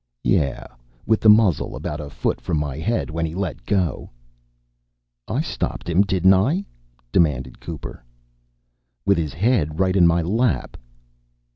[0.23, 0.65] "Yeah,
[1.05, 4.09] with the muzzle about a foot from my head when he let go."
[5.27, 6.65] "I stopped him, didn't I?"
[7.11, 8.03] demanded Cooper.
[9.05, 10.75] "With his head right in my lap."